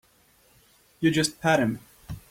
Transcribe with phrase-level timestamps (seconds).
[0.99, 1.77] You just pat him.